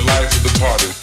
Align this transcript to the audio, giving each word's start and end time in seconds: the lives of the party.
the 0.00 0.06
lives 0.06 0.36
of 0.36 0.42
the 0.42 0.58
party. 0.58 0.99